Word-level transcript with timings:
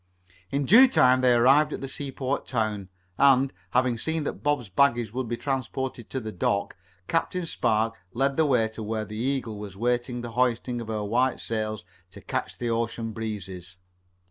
In 0.49 0.65
due 0.65 0.87
time 0.87 1.21
they 1.21 1.33
arrived 1.35 1.73
at 1.73 1.79
the 1.81 1.87
seaport 1.87 2.47
town, 2.47 2.89
and, 3.19 3.53
having 3.69 3.99
seen 3.99 4.23
that 4.23 4.41
Bob's 4.41 4.67
baggage 4.67 5.13
would 5.13 5.27
be 5.27 5.37
transported 5.37 6.09
to 6.09 6.19
the 6.19 6.31
dock, 6.31 6.75
Captain 7.07 7.45
Spark 7.45 7.99
led 8.11 8.35
the 8.35 8.47
way 8.47 8.67
to 8.69 8.81
where 8.81 9.05
the 9.05 9.15
Eagle 9.15 9.59
was 9.59 9.77
waiting 9.77 10.21
the 10.21 10.31
hoisting 10.31 10.81
of 10.81 10.87
her 10.87 11.03
white 11.03 11.39
sails 11.39 11.85
to 12.09 12.19
catch 12.19 12.57
the 12.57 12.67
ocean 12.67 13.11
breezes. 13.11 13.77